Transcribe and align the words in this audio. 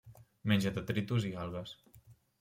Menja 0.51 0.71
detritus 0.77 1.27
i 1.31 1.33
algues. 1.43 1.75